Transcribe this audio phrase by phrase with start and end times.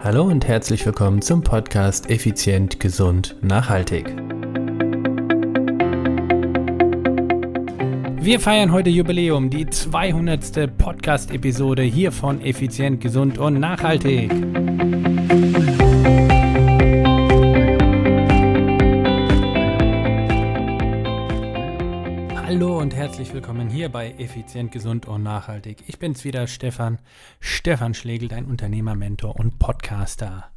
[0.00, 4.06] Hallo und herzlich willkommen zum Podcast Effizient, Gesund, Nachhaltig.
[8.20, 10.78] Wir feiern heute Jubiläum, die 200.
[10.78, 14.30] Podcast-Episode hier von Effizient, Gesund und Nachhaltig.
[22.58, 25.84] Hallo und herzlich willkommen hier bei Effizient, Gesund und Nachhaltig.
[25.86, 26.98] Ich bin's wieder, Stefan,
[27.38, 30.50] Stefan Schlegel, dein Unternehmermentor und Podcaster.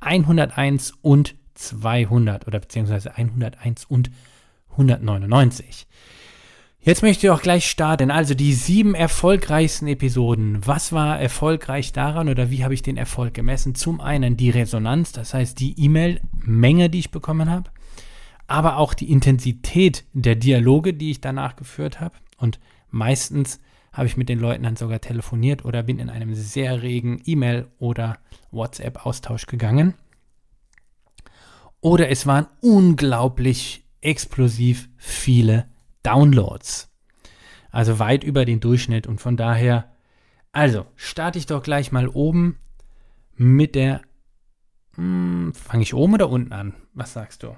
[0.00, 4.10] 101 und 200 oder beziehungsweise 101 und
[4.72, 5.86] 199.
[6.82, 8.10] Jetzt möchte ich auch gleich starten.
[8.10, 10.66] Also die sieben erfolgreichsten Episoden.
[10.66, 13.74] Was war erfolgreich daran oder wie habe ich den Erfolg gemessen?
[13.74, 17.70] Zum einen die Resonanz, das heißt die E-Mail-Menge, die ich bekommen habe
[18.50, 22.16] aber auch die Intensität der Dialoge, die ich danach geführt habe.
[22.36, 23.60] Und meistens
[23.92, 27.68] habe ich mit den Leuten dann sogar telefoniert oder bin in einem sehr regen E-Mail-
[27.78, 28.18] oder
[28.50, 29.94] WhatsApp-Austausch gegangen.
[31.80, 35.68] Oder es waren unglaublich explosiv viele
[36.02, 36.90] Downloads.
[37.70, 39.92] Also weit über den Durchschnitt und von daher,
[40.50, 42.58] also starte ich doch gleich mal oben
[43.36, 44.00] mit der,
[44.96, 46.74] hm, fange ich oben oder unten an?
[46.94, 47.54] Was sagst du?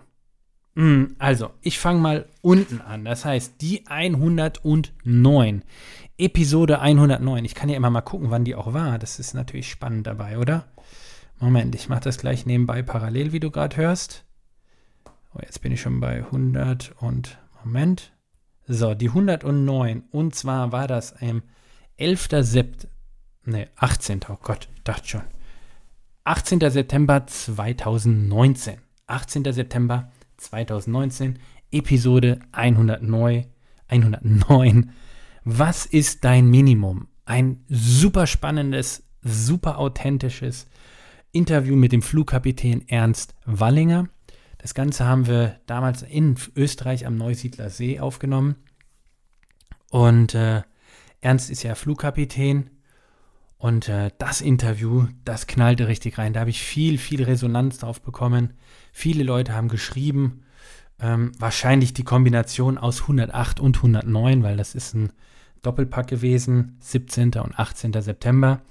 [0.75, 3.05] Hm, also, ich fange mal unten an.
[3.05, 5.65] Das heißt, die 109.
[6.19, 7.45] Episode 109.
[7.45, 8.99] Ich kann ja immer mal gucken, wann die auch war.
[8.99, 10.67] Das ist natürlich spannend dabei, oder?
[11.39, 14.25] Moment, ich mache das gleich nebenbei parallel, wie du gerade hörst.
[15.35, 18.13] Oh, jetzt bin ich schon bei 100 und Moment.
[18.67, 20.05] So, die 109.
[20.11, 21.43] Und zwar war das am
[21.97, 22.29] 11.
[22.41, 22.89] September.
[23.45, 24.21] Ne, 18.
[24.29, 25.23] Oh Gott, dachte schon.
[26.23, 26.61] 18.
[26.71, 28.79] September 2019.
[29.09, 29.53] 18.
[29.53, 30.22] September 2019.
[30.43, 31.39] 2019,
[31.71, 33.47] Episode 109.
[33.89, 34.91] 109.
[35.45, 37.09] Was ist dein Minimum?
[37.25, 40.67] Ein super spannendes, super authentisches
[41.33, 44.09] Interview mit dem Flugkapitän Ernst Wallinger.
[44.59, 48.57] Das Ganze haben wir damals in Österreich am Neusiedler See aufgenommen.
[49.91, 50.63] Und äh,
[51.21, 52.71] Ernst ist ja Flugkapitän.
[53.63, 56.33] Und äh, das Interview, das knallte richtig rein.
[56.33, 58.55] Da habe ich viel, viel Resonanz drauf bekommen.
[58.91, 60.43] Viele Leute haben geschrieben,
[60.99, 65.13] ähm, wahrscheinlich die Kombination aus 108 und 109, weil das ist ein
[65.63, 67.35] Doppelpack gewesen, 17.
[67.35, 67.93] und 18.
[68.03, 68.63] September.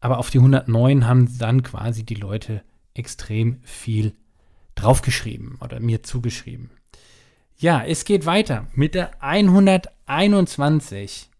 [0.00, 4.16] Aber auf die 109 haben dann quasi die Leute extrem viel
[4.74, 6.70] draufgeschrieben oder mir zugeschrieben.
[7.56, 11.30] Ja, es geht weiter mit der 121.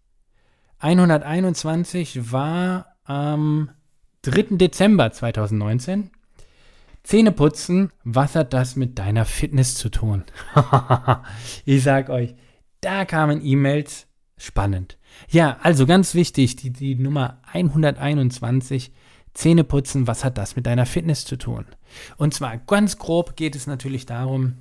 [0.83, 3.69] 121 war am
[4.23, 4.57] 3.
[4.57, 6.11] Dezember 2019.
[7.03, 10.25] Zähne putzen, was hat das mit deiner Fitness zu tun?
[11.65, 12.35] ich sag euch,
[12.81, 14.97] da kamen E-Mails, spannend.
[15.29, 18.91] Ja, also ganz wichtig, die, die Nummer 121,
[19.33, 21.65] Zähne putzen, was hat das mit deiner Fitness zu tun?
[22.17, 24.57] Und zwar ganz grob geht es natürlich darum,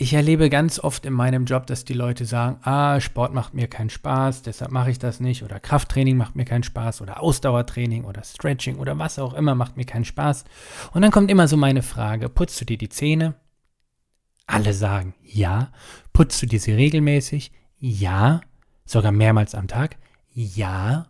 [0.00, 3.66] ich erlebe ganz oft in meinem Job, dass die Leute sagen, ah, Sport macht mir
[3.66, 8.04] keinen Spaß, deshalb mache ich das nicht oder Krafttraining macht mir keinen Spaß oder Ausdauertraining
[8.04, 10.44] oder Stretching oder was auch immer macht mir keinen Spaß.
[10.92, 13.34] Und dann kommt immer so meine Frage, putzt du dir die Zähne?
[14.46, 15.72] Alle sagen ja.
[16.12, 17.50] Putzt du dir sie regelmäßig?
[17.78, 18.40] Ja.
[18.84, 19.96] Sogar mehrmals am Tag?
[20.32, 21.08] Ja.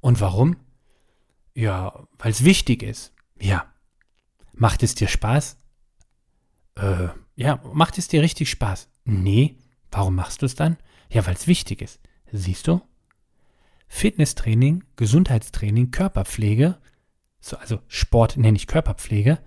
[0.00, 0.56] Und warum?
[1.54, 3.14] Ja, weil es wichtig ist.
[3.40, 3.64] Ja.
[4.52, 5.56] Macht es dir Spaß?
[6.76, 8.88] Äh, ja, macht es dir richtig Spaß?
[9.04, 9.56] Nee.
[9.90, 10.76] Warum machst du es dann?
[11.10, 12.00] Ja, weil es wichtig ist.
[12.32, 12.80] Siehst du?
[13.88, 16.78] Fitnesstraining, Gesundheitstraining, Körperpflege,
[17.40, 19.38] so, also Sport nenne ich Körperpflege,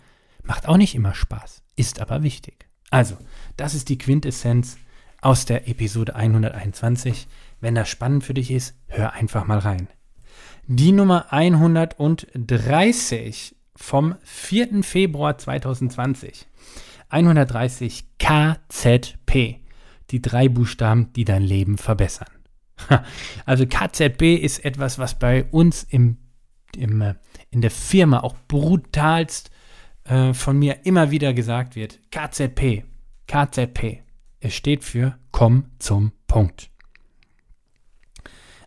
[0.43, 2.69] macht auch nicht immer Spaß, ist aber wichtig.
[2.89, 3.17] Also,
[3.57, 4.77] das ist die Quintessenz
[5.21, 7.27] aus der Episode 121.
[7.59, 9.89] Wenn das spannend für dich ist, hör einfach mal rein.
[10.67, 14.83] Die Nummer 130 vom 4.
[14.83, 16.47] Februar 2020
[17.09, 19.59] 130 KZP.
[20.11, 22.29] Die drei Buchstaben, die dein Leben verbessern.
[23.45, 26.17] Also KZP ist etwas, was bei uns im,
[26.75, 27.15] im, äh,
[27.51, 29.51] in der Firma auch brutalst
[30.05, 31.99] äh, von mir immer wieder gesagt wird.
[32.11, 32.85] KZP.
[33.27, 34.03] KZP.
[34.39, 36.69] Es steht für Komm zum Punkt.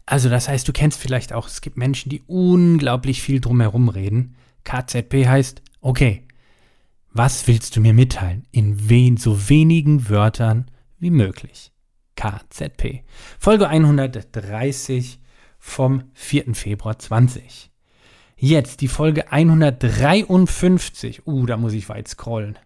[0.05, 4.37] Also das heißt, du kennst vielleicht auch, es gibt Menschen, die unglaublich viel drumherum reden.
[4.65, 6.27] KZP heißt, okay,
[7.15, 8.47] was willst du mir mitteilen?
[8.53, 11.71] In wen so wenigen Wörtern wie möglich.
[12.17, 13.03] KZP.
[13.39, 15.21] Folge 130
[15.59, 16.55] vom 4.
[16.55, 17.71] Februar 20.
[18.37, 21.27] Jetzt die Folge 153.
[21.27, 22.59] Uh, da muss ich weit scrollen.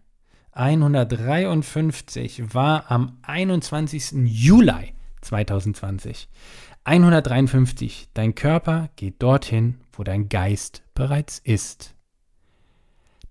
[0.52, 4.12] 153 war am 21.
[4.24, 6.28] Juli 2020.
[6.84, 8.08] 153.
[8.14, 11.95] Dein Körper geht dorthin, wo dein Geist bereits ist.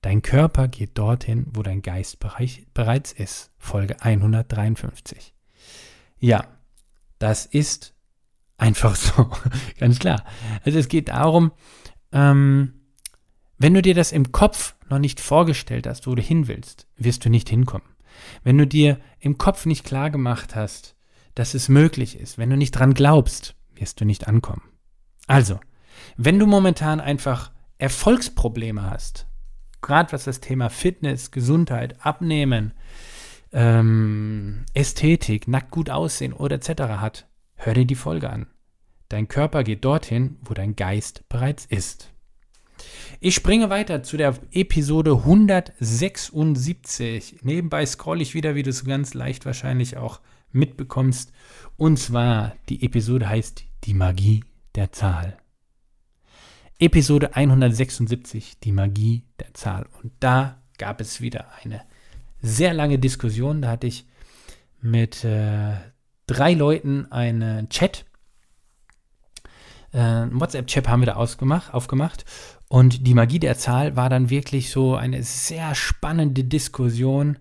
[0.05, 3.49] Dein Körper geht dorthin, wo dein Geist bereits ist.
[3.57, 5.33] Folge 153.
[6.19, 6.45] Ja,
[7.17, 7.95] das ist
[8.55, 9.31] einfach so,
[9.79, 10.23] ganz klar.
[10.63, 11.53] Also es geht darum,
[12.11, 12.81] ähm,
[13.57, 17.25] wenn du dir das im Kopf noch nicht vorgestellt hast, wo du hin willst, wirst
[17.25, 17.87] du nicht hinkommen.
[18.43, 20.95] Wenn du dir im Kopf nicht klar gemacht hast,
[21.33, 24.69] dass es möglich ist, wenn du nicht dran glaubst, wirst du nicht ankommen.
[25.25, 25.59] Also,
[26.15, 29.25] wenn du momentan einfach Erfolgsprobleme hast,
[29.81, 32.73] gerade was das Thema Fitness, Gesundheit, Abnehmen,
[33.51, 36.69] ähm, Ästhetik, nackt gut aussehen oder etc.
[36.99, 38.47] hat, hör dir die Folge an.
[39.09, 42.11] Dein Körper geht dorthin, wo dein Geist bereits ist.
[43.19, 47.43] Ich springe weiter zu der Episode 176.
[47.43, 50.19] Nebenbei scrolle ich wieder, wie du es ganz leicht wahrscheinlich auch
[50.51, 51.31] mitbekommst.
[51.77, 54.43] Und zwar, die Episode heißt Die Magie
[54.75, 55.37] der Zahl.
[56.77, 59.87] Episode 176, die Magie der Zahl.
[60.01, 61.81] Und da gab es wieder eine
[62.41, 63.61] sehr lange Diskussion.
[63.61, 64.05] Da hatte ich
[64.81, 65.75] mit äh,
[66.27, 68.05] drei Leuten einen Chat.
[69.93, 72.25] Äh, WhatsApp-Chat haben wir da ausgemacht, aufgemacht.
[72.67, 77.37] Und die Magie der Zahl war dann wirklich so eine sehr spannende Diskussion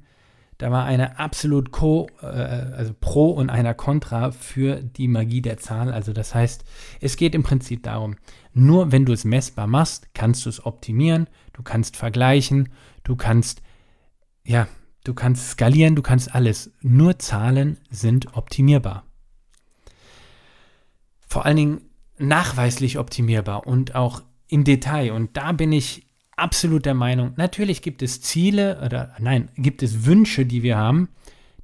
[0.59, 5.59] da war eine absolut co, äh, also pro und einer contra für die Magie der
[5.59, 5.93] Zahl.
[5.93, 6.65] Also das heißt,
[7.01, 8.17] es geht im Prinzip darum,
[8.53, 12.69] nur wenn du es messbar machst, kannst du es optimieren, du kannst vergleichen,
[13.03, 13.63] du kannst,
[14.45, 14.69] ja,
[15.03, 16.73] du kannst skalieren, du kannst alles.
[16.81, 19.05] Nur Zahlen sind optimierbar.
[21.27, 21.81] Vor allen Dingen
[22.17, 25.13] nachweislich optimierbar und auch im Detail.
[25.13, 26.07] Und da bin ich
[26.37, 31.09] absolut der Meinung, natürlich gibt es Ziele oder nein, gibt es Wünsche, die wir haben,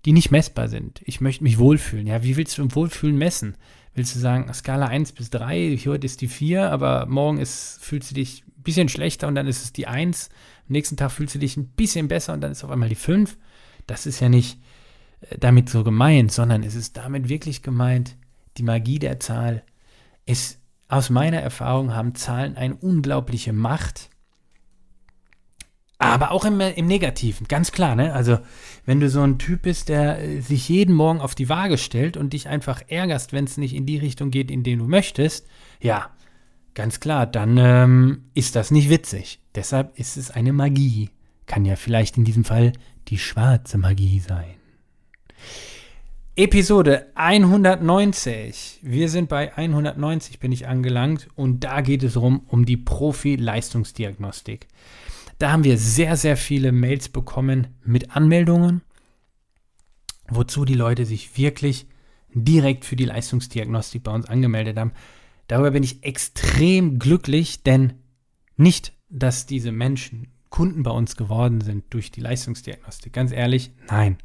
[0.05, 1.03] die nicht messbar sind.
[1.05, 2.07] Ich möchte mich wohlfühlen.
[2.07, 3.57] Ja, wie willst du im Wohlfühlen messen?
[3.95, 8.11] Willst du sagen, Skala 1 bis 3, heute ist die 4, aber morgen ist, fühlst
[8.11, 10.29] du dich ein bisschen schlechter und dann ist es die 1.
[10.69, 12.95] Am nächsten Tag fühlst du dich ein bisschen besser und dann ist auf einmal die
[12.95, 13.37] 5.
[13.87, 14.59] Das ist ja nicht
[15.23, 18.17] äh, damit so gemeint, sondern es ist damit wirklich gemeint,
[18.57, 19.65] die Magie der Zahl
[20.27, 20.59] ist,
[20.89, 24.10] aus meiner Erfahrung haben Zahlen eine unglaubliche Macht
[26.00, 28.14] aber auch im, im Negativen, ganz klar, ne?
[28.14, 28.38] Also,
[28.87, 32.16] wenn du so ein Typ bist, der äh, sich jeden Morgen auf die Waage stellt
[32.16, 35.47] und dich einfach ärgerst, wenn es nicht in die Richtung geht, in die du möchtest,
[35.78, 36.11] ja,
[36.75, 39.40] ganz klar, dann ähm, ist das nicht witzig.
[39.54, 41.11] Deshalb ist es eine Magie.
[41.45, 42.73] Kann ja vielleicht in diesem Fall
[43.09, 44.54] die schwarze Magie sein.
[46.35, 48.80] Episode 190.
[48.83, 54.66] Wir sind bei 190 bin ich angelangt und da geht es rum um die Profi-Leistungsdiagnostik.
[55.40, 58.82] Da haben wir sehr, sehr viele Mails bekommen mit Anmeldungen,
[60.28, 61.87] wozu die Leute sich wirklich
[62.35, 64.92] direkt für die Leistungsdiagnostik bei uns angemeldet haben.
[65.49, 67.94] Darüber bin ich extrem glücklich, denn
[68.59, 73.14] nicht, dass diese Menschen Kunden bei uns geworden sind durch die Leistungsdiagnostik.
[73.14, 74.18] Ganz ehrlich, nein.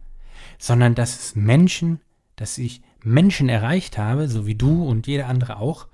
[0.59, 2.01] sondern dass es Menschen,
[2.35, 5.87] dass ich Menschen erreicht habe, so wie du und jeder andere auch,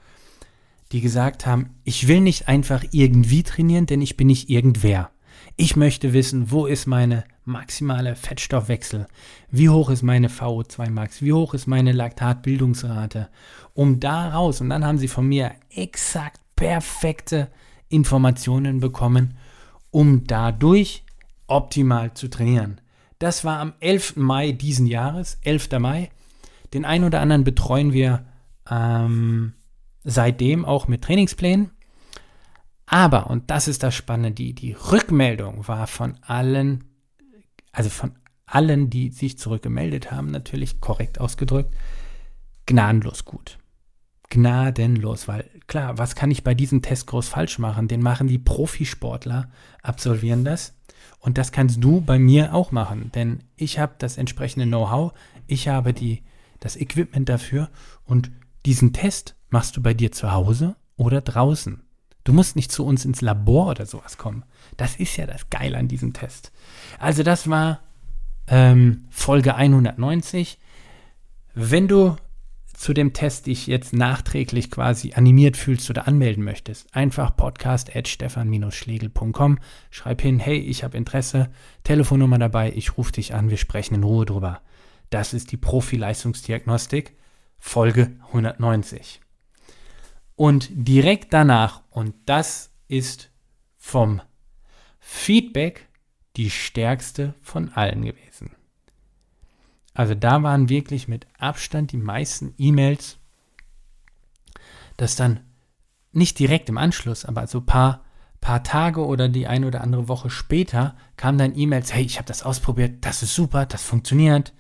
[0.91, 5.12] die gesagt haben, ich will nicht einfach irgendwie trainieren, denn ich bin nicht irgendwer.
[5.55, 9.07] Ich möchte wissen, wo ist meine maximale Fettstoffwechsel?
[9.50, 11.21] Wie hoch ist meine VO2 Max?
[11.21, 13.29] Wie hoch ist meine Laktatbildungsrate?
[13.74, 17.50] Um daraus, und dann haben sie von mir exakt perfekte
[17.89, 19.36] Informationen bekommen,
[19.91, 21.03] um dadurch
[21.48, 22.79] optimal zu trainieren.
[23.19, 24.15] Das war am 11.
[24.15, 25.69] Mai diesen Jahres, 11.
[25.79, 26.10] Mai.
[26.74, 28.25] Den einen oder anderen betreuen wir
[28.69, 29.53] ähm,
[30.03, 31.72] seitdem auch mit Trainingsplänen.
[32.86, 36.84] Aber, und das ist das Spannende, die, die Rückmeldung war von allen,
[37.72, 38.13] also von
[38.46, 41.74] allen, die sich zurückgemeldet haben, natürlich korrekt ausgedrückt,
[42.65, 43.58] gnadenlos gut.
[44.29, 47.88] Gnadenlos, weil klar, was kann ich bei diesem Test groß falsch machen?
[47.88, 49.50] Den machen die Profisportler,
[49.81, 50.74] absolvieren das.
[51.20, 55.13] Und das kannst du bei mir auch machen, denn ich habe das entsprechende Know-how,
[55.48, 56.24] ich habe die,
[56.60, 57.70] das Equipment dafür
[58.05, 58.31] und
[58.65, 61.84] diesen Test machst du bei dir zu Hause oder draußen.
[62.24, 64.43] Du musst nicht zu uns ins Labor oder sowas kommen.
[64.77, 66.51] Das ist ja das Geile an diesem Test.
[67.00, 67.81] Also das war
[68.48, 70.60] ähm, Folge 190.
[71.53, 72.15] Wenn du
[72.74, 78.08] zu dem Test dich jetzt nachträglich quasi animiert fühlst oder anmelden möchtest, einfach podcast at
[78.08, 79.60] stefan-schlegel.com.
[79.89, 81.51] Schreib hin, hey, ich habe Interesse,
[81.84, 84.62] Telefonnummer dabei, ich rufe dich an, wir sprechen in Ruhe drüber.
[85.12, 87.15] Das ist die Profi-Leistungsdiagnostik,
[87.60, 89.22] Folge 190.
[90.41, 93.29] Und direkt danach, und das ist
[93.77, 94.24] vom
[95.00, 95.88] Feedback
[96.36, 98.55] die stärkste von allen gewesen.
[99.93, 103.19] Also da waren wirklich mit Abstand die meisten E-Mails,
[104.98, 105.41] dass dann
[106.12, 108.03] nicht direkt im Anschluss, aber so ein paar,
[108.39, 112.27] paar Tage oder die eine oder andere Woche später kamen dann E-Mails, hey, ich habe
[112.27, 114.55] das ausprobiert, das ist super, das funktioniert.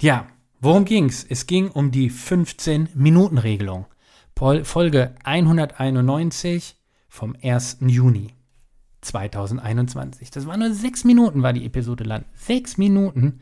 [0.00, 0.26] Ja,
[0.60, 1.22] worum ging es?
[1.22, 3.86] Es ging um die 15-Minuten-Regelung.
[4.64, 6.76] Folge 191
[7.08, 7.78] vom 1.
[7.80, 8.34] Juni
[9.00, 10.30] 2021.
[10.30, 12.26] Das war nur sechs Minuten, war die Episode lang.
[12.34, 13.40] Sechs Minuten.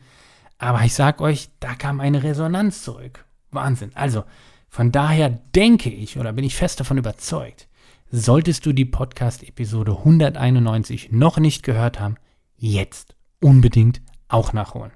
[0.59, 3.25] Aber ich sag euch, da kam eine Resonanz zurück.
[3.51, 3.91] Wahnsinn.
[3.95, 4.23] Also,
[4.69, 7.67] von daher denke ich oder bin ich fest davon überzeugt,
[8.09, 12.15] solltest du die Podcast-Episode 191 noch nicht gehört haben,
[12.55, 14.93] jetzt unbedingt auch nachholen.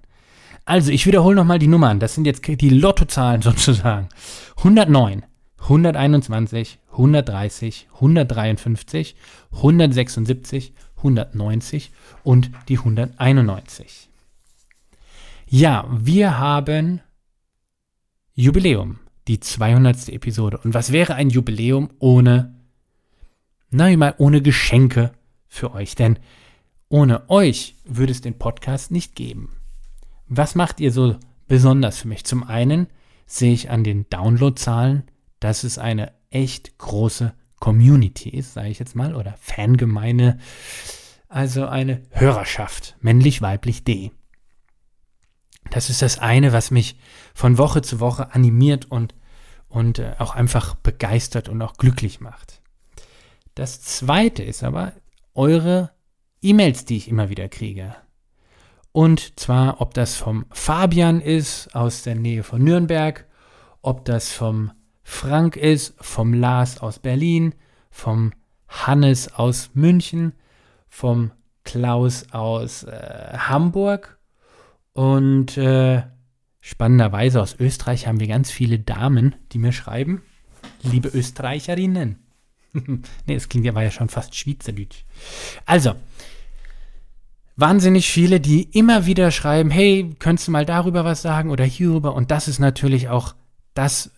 [0.64, 2.00] Also, ich wiederhole nochmal die Nummern.
[2.00, 4.08] Das sind jetzt die Lottozahlen sozusagen.
[4.56, 5.26] 109,
[5.68, 9.16] 121, 130, 153,
[9.52, 11.92] 176, 190
[12.24, 14.10] und die 191.
[15.46, 17.02] Ja, wir haben
[18.34, 20.08] Jubiläum, die 200.
[20.10, 20.58] Episode.
[20.60, 22.56] Und was wäre ein Jubiläum ohne,
[23.70, 25.12] na mal, ohne Geschenke
[25.50, 25.96] für euch?
[25.96, 26.18] Denn
[26.88, 29.58] ohne euch würde es den Podcast nicht geben.
[30.30, 31.18] Was macht ihr so
[31.50, 32.24] besonders für mich?
[32.24, 32.88] Zum einen
[33.26, 35.04] sehe ich an den Downloadzahlen,
[35.40, 40.38] dass es eine echt große Community ist, sage ich jetzt mal, oder Fangemeine,
[41.30, 44.12] also eine Hörerschaft, männlich-weiblich D.
[45.70, 46.98] Das ist das eine, was mich
[47.34, 49.16] von Woche zu Woche animiert und,
[49.68, 52.62] und äh, auch einfach begeistert und auch glücklich macht.
[53.56, 54.94] Das zweite ist aber
[55.34, 55.92] eure
[56.42, 57.96] E-Mails, die ich immer wieder kriege.
[58.92, 63.26] Und zwar, ob das vom Fabian ist aus der Nähe von Nürnberg,
[63.82, 64.72] ob das vom
[65.10, 67.56] Frank ist, vom Lars aus Berlin,
[67.90, 68.34] vom
[68.68, 70.34] Hannes aus München,
[70.90, 71.32] vom
[71.64, 74.20] Klaus aus äh, Hamburg
[74.92, 76.04] und äh,
[76.60, 80.24] spannenderweise aus Österreich haben wir ganz viele Damen, die mir schreiben.
[80.84, 82.20] Liebe Österreicherinnen.
[82.74, 85.06] nee, es klingt ja, war ja schon fast Schweizerdeutsch.
[85.66, 85.96] Also,
[87.56, 92.14] wahnsinnig viele, die immer wieder schreiben, hey, könntest du mal darüber was sagen oder hierüber?
[92.14, 93.36] Und das ist natürlich auch
[93.74, 94.12] das,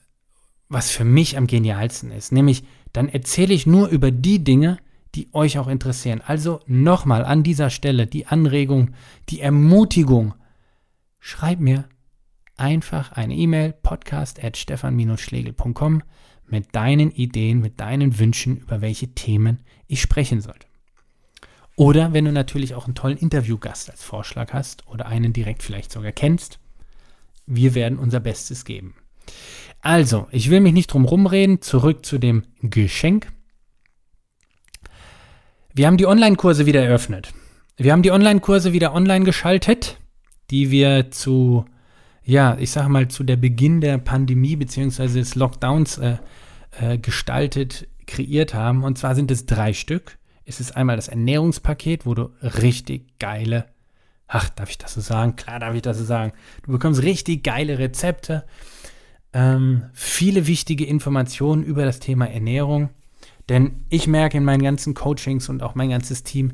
[0.70, 2.32] was für mich am genialsten ist.
[2.32, 4.78] Nämlich, dann erzähle ich nur über die Dinge,
[5.16, 6.22] die euch auch interessieren.
[6.26, 8.94] Also nochmal an dieser Stelle die Anregung,
[9.30, 10.36] die Ermutigung,
[11.20, 11.90] schreib mir
[12.56, 16.04] einfach eine E-Mail podcast at stefan-schlegel.com
[16.46, 20.68] mit deinen Ideen, mit deinen Wünschen, über welche Themen ich sprechen sollte.
[21.76, 25.92] Oder wenn du natürlich auch einen tollen Interviewgast als Vorschlag hast oder einen direkt vielleicht
[25.92, 26.60] sogar kennst,
[27.46, 28.96] wir werden unser Bestes geben.
[29.82, 33.32] Also, ich will mich nicht drum rumreden, zurück zu dem Geschenk.
[35.74, 37.34] Wir haben die Online-Kurse wieder eröffnet.
[37.78, 40.00] Wir haben die Online-Kurse wieder online geschaltet
[40.50, 41.66] die wir zu,
[42.24, 45.08] ja, ich sage mal, zu der Beginn der Pandemie bzw.
[45.08, 46.18] des Lockdowns äh,
[46.80, 48.84] äh, gestaltet, kreiert haben.
[48.84, 50.18] Und zwar sind es drei Stück.
[50.46, 53.66] Es ist einmal das Ernährungspaket, wo du richtig geile
[54.32, 55.36] ach, darf ich das so sagen?
[55.36, 56.34] Klar darf ich das so sagen.
[56.64, 58.46] Du bekommst richtig geile Rezepte,
[59.34, 62.90] ähm, viele wichtige Informationen über das Thema Ernährung.
[63.48, 66.54] Denn ich merke in meinen ganzen Coachings und auch mein ganzes Team,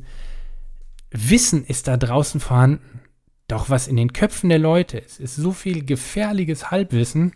[1.11, 3.01] Wissen ist da draußen vorhanden.
[3.47, 7.33] Doch was in den Köpfen der Leute ist, ist so viel gefährliches Halbwissen.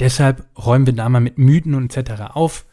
[0.00, 2.34] Deshalb räumen wir da mal mit Mythen und etc.
[2.34, 2.66] auf.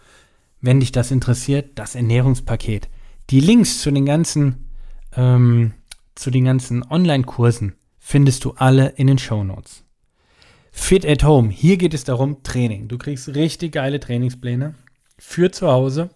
[0.61, 2.89] Wenn dich das interessiert, das Ernährungspaket.
[3.29, 4.69] Die Links zu den ganzen,
[5.15, 5.73] ähm,
[6.15, 9.83] zu den ganzen Online-Kursen findest du alle in den Show Notes.
[10.71, 11.49] Fit at Home.
[11.49, 12.87] Hier geht es darum, Training.
[12.87, 14.75] Du kriegst richtig geile Trainingspläne
[15.17, 16.09] für zu Hause,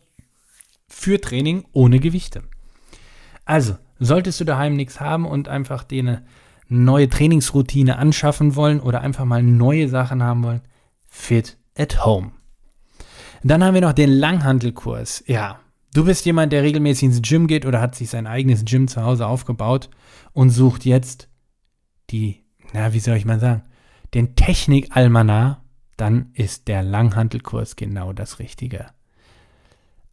[0.87, 2.43] für Training ohne Gewichte.
[3.45, 6.25] Also, solltest du daheim nichts haben und einfach dir eine
[6.69, 10.61] neue Trainingsroutine anschaffen wollen oder einfach mal neue Sachen haben wollen,
[11.09, 12.31] Fit at Home.
[13.43, 15.23] Dann haben wir noch den Langhandelkurs.
[15.27, 15.59] Ja,
[15.93, 19.03] du bist jemand, der regelmäßig ins Gym geht oder hat sich sein eigenes Gym zu
[19.03, 19.89] Hause aufgebaut
[20.31, 21.27] und sucht jetzt
[22.09, 23.63] die, na, wie soll ich mal sagen,
[24.13, 25.63] den Technik-Almanar,
[25.97, 28.87] dann ist der Langhandelkurs genau das Richtige.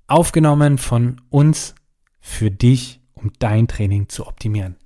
[0.07, 1.75] Aufgenommen von uns
[2.21, 4.77] für dich, um dein Training zu optimieren.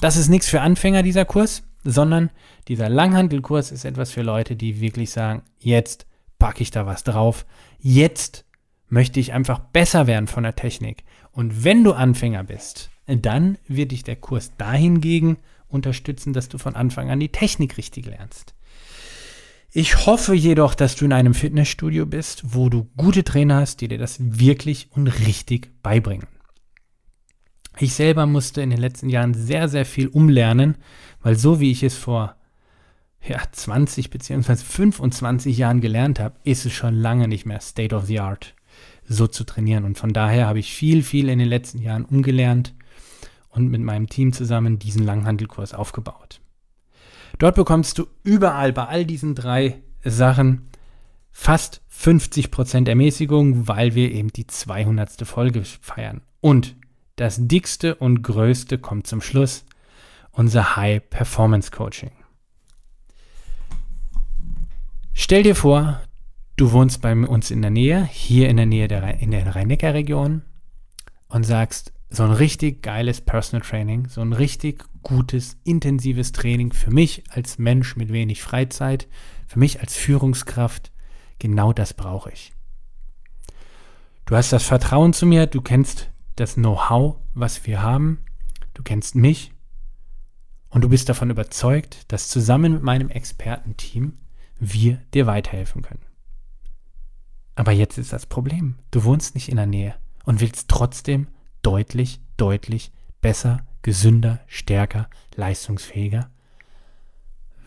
[0.00, 2.30] Das ist nichts für Anfänger, dieser Kurs, sondern
[2.68, 6.06] dieser Langhandelkurs ist etwas für Leute, die wirklich sagen, jetzt
[6.38, 7.46] packe ich da was drauf,
[7.78, 8.44] jetzt
[8.88, 11.04] möchte ich einfach besser werden von der Technik.
[11.32, 15.38] Und wenn du Anfänger bist, dann wird dich der Kurs dahingegen
[15.68, 18.54] unterstützen, dass du von Anfang an die Technik richtig lernst.
[19.70, 23.88] Ich hoffe jedoch, dass du in einem Fitnessstudio bist, wo du gute Trainer hast, die
[23.88, 26.26] dir das wirklich und richtig beibringen.
[27.78, 30.78] Ich selber musste in den letzten Jahren sehr, sehr viel umlernen,
[31.22, 32.34] weil so wie ich es vor
[33.22, 34.56] ja, 20 bzw.
[34.56, 38.54] 25 Jahren gelernt habe, ist es schon lange nicht mehr State of the Art,
[39.04, 39.84] so zu trainieren.
[39.84, 42.74] Und von daher habe ich viel, viel in den letzten Jahren umgelernt
[43.58, 46.40] und mit meinem Team zusammen diesen Langhandelkurs aufgebaut.
[47.38, 50.68] Dort bekommst du überall bei all diesen drei Sachen
[51.30, 55.26] fast 50% Ermäßigung, weil wir eben die 200.
[55.26, 56.22] Folge feiern.
[56.40, 56.76] Und
[57.16, 59.64] das dickste und größte kommt zum Schluss,
[60.30, 62.12] unser High Performance Coaching.
[65.14, 66.00] Stell dir vor,
[66.56, 70.42] du wohnst bei uns in der Nähe, hier in der Nähe der, in der Rhein-Neckar-Region
[71.28, 76.90] und sagst, so ein richtig geiles Personal Training, so ein richtig gutes, intensives Training für
[76.90, 79.08] mich als Mensch mit wenig Freizeit,
[79.46, 80.90] für mich als Führungskraft,
[81.38, 82.52] genau das brauche ich.
[84.24, 88.24] Du hast das Vertrauen zu mir, du kennst das Know-how, was wir haben,
[88.74, 89.52] du kennst mich
[90.70, 94.18] und du bist davon überzeugt, dass zusammen mit meinem Expertenteam
[94.58, 96.04] wir dir weiterhelfen können.
[97.54, 99.94] Aber jetzt ist das Problem, du wohnst nicht in der Nähe
[100.24, 101.26] und willst trotzdem
[101.62, 106.30] deutlich, deutlich besser, gesünder, stärker, leistungsfähiger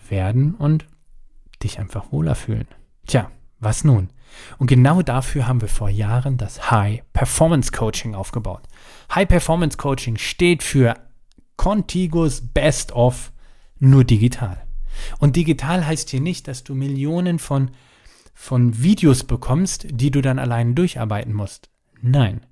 [0.09, 0.85] werden und
[1.63, 2.67] dich einfach wohler fühlen.
[3.07, 4.09] Tja, was nun?
[4.57, 8.63] Und genau dafür haben wir vor Jahren das High Performance Coaching aufgebaut.
[9.13, 10.95] High Performance Coaching steht für
[11.57, 13.31] Contiguous Best of
[13.79, 14.63] nur digital.
[15.19, 17.71] Und digital heißt hier nicht, dass du Millionen von,
[18.33, 21.69] von Videos bekommst, die du dann allein durcharbeiten musst.
[22.01, 22.45] Nein,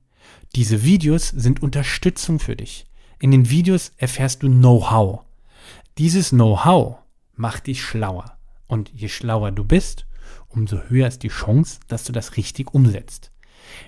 [0.55, 2.85] diese Videos sind Unterstützung für dich.
[3.19, 5.21] In den Videos erfährst du Know-how.
[5.97, 6.97] Dieses Know-how
[7.35, 8.37] macht dich schlauer.
[8.67, 10.05] Und je schlauer du bist,
[10.47, 13.31] umso höher ist die Chance, dass du das richtig umsetzt.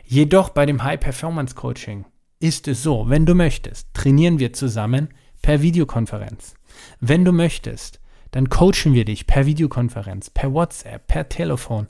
[0.05, 2.05] Jedoch bei dem High Performance Coaching
[2.39, 5.09] ist es so, wenn du möchtest, trainieren wir zusammen
[5.41, 6.55] per Videokonferenz.
[6.99, 7.99] Wenn du möchtest,
[8.31, 11.87] dann coachen wir dich per Videokonferenz, per WhatsApp, per Telefon.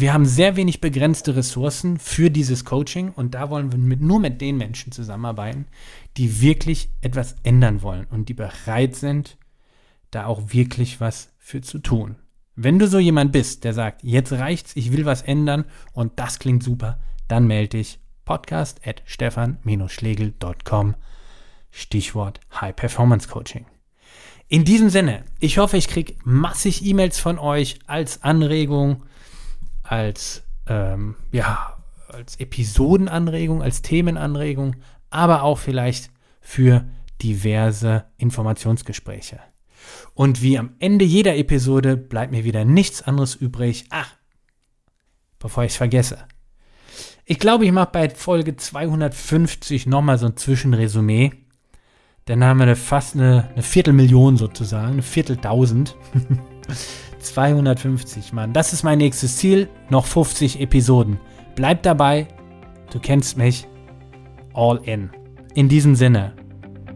[0.00, 4.20] wir haben sehr wenig begrenzte Ressourcen für dieses Coaching und da wollen wir mit, nur
[4.20, 5.66] mit den Menschen zusammenarbeiten,
[6.16, 9.38] die wirklich etwas ändern wollen und die bereit sind,
[10.10, 12.16] da auch wirklich was für zu tun.
[12.54, 16.38] Wenn du so jemand bist, der sagt, jetzt reicht's, ich will was ändern und das
[16.38, 20.96] klingt super, dann melde dich podcast at stefan-schlegel.com
[21.70, 23.66] Stichwort High Performance Coaching.
[24.48, 29.04] In diesem Sinne, ich hoffe, ich kriege massig E-Mails von euch als Anregung,
[29.88, 34.76] als, ähm, ja, als Episodenanregung, als Themenanregung,
[35.10, 36.84] aber auch vielleicht für
[37.22, 39.40] diverse Informationsgespräche.
[40.14, 43.86] Und wie am Ende jeder Episode bleibt mir wieder nichts anderes übrig.
[43.90, 44.14] Ach,
[45.38, 46.18] bevor ich es vergesse.
[47.24, 51.32] Ich glaube, ich mache bei Folge 250 nochmal so ein Zwischenresümee.
[52.26, 55.96] Dann haben wir fast eine, eine Viertelmillion sozusagen, eine Vierteltausend.
[57.18, 58.52] 250, Mann.
[58.52, 59.68] Das ist mein nächstes Ziel.
[59.90, 61.18] Noch 50 Episoden.
[61.54, 62.28] Bleib dabei.
[62.90, 63.66] Du kennst mich.
[64.54, 65.10] All in.
[65.54, 66.32] In diesem Sinne.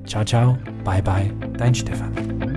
[0.07, 0.59] Ciao, ciao.
[0.85, 1.31] Bye, bye.
[1.57, 2.52] Dein Stefan.